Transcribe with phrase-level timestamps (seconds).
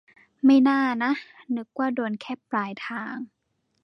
[0.45, 1.11] ไม่น่านะ
[1.55, 3.15] นึกว่าโดนแค่ปลายทาง